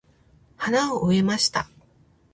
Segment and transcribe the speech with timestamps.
[0.57, 1.69] 花を植えました。